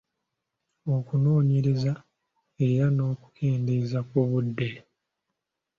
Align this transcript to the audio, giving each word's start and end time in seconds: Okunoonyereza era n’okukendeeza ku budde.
Okunoonyereza 0.95 1.93
era 2.67 2.85
n’okukendeeza 2.91 3.99
ku 4.09 4.17
budde. 4.29 4.69